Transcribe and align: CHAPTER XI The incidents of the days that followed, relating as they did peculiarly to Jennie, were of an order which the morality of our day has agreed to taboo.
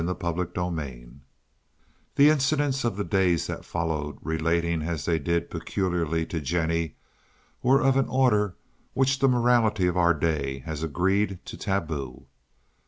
CHAPTER 0.03 0.49
XI 0.55 1.09
The 2.15 2.31
incidents 2.31 2.83
of 2.83 2.95
the 2.97 3.03
days 3.03 3.45
that 3.45 3.63
followed, 3.63 4.17
relating 4.23 4.81
as 4.81 5.05
they 5.05 5.19
did 5.19 5.51
peculiarly 5.51 6.25
to 6.25 6.41
Jennie, 6.41 6.95
were 7.61 7.83
of 7.83 7.97
an 7.97 8.07
order 8.07 8.55
which 8.95 9.19
the 9.19 9.27
morality 9.29 9.85
of 9.85 9.97
our 9.97 10.15
day 10.15 10.61
has 10.65 10.81
agreed 10.81 11.37
to 11.45 11.55
taboo. 11.55 12.25